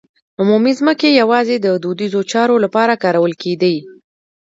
[0.39, 3.75] عمومي ځمکې یوازې د دودیزو چارو لپاره کارول کېدې.